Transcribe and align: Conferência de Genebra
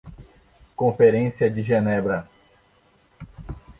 Conferência 0.75 1.47
de 1.47 1.61
Genebra 1.61 2.27